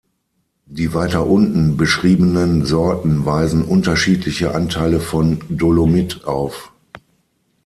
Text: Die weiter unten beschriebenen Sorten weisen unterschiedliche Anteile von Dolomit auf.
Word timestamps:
Die 0.65 0.95
weiter 0.95 1.27
unten 1.27 1.77
beschriebenen 1.77 2.65
Sorten 2.65 3.23
weisen 3.27 3.63
unterschiedliche 3.63 4.55
Anteile 4.55 4.99
von 4.99 5.43
Dolomit 5.47 6.25
auf. 6.25 6.73